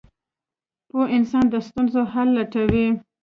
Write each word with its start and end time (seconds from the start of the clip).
•پوه 0.89 1.05
انسان 1.17 1.45
د 1.49 1.55
ستونزو 1.67 2.01
حل 2.13 2.27
لټوي. 2.37 2.87